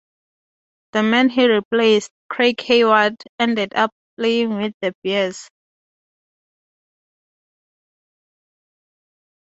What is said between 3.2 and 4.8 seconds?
ended up playing with